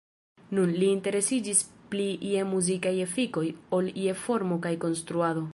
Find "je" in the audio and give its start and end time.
2.31-2.47, 4.09-4.19